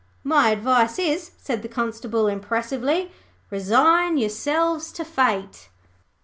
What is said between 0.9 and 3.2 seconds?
is,' said the Constable, impressively,